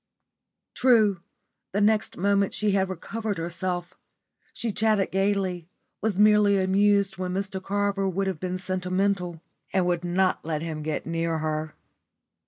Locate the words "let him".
10.43-10.81